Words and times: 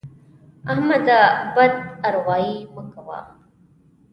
احمده! 0.71 1.19
بد 1.57 1.73
اروايي 2.05 2.55
مه 2.75 2.83
کوه. 2.95 3.19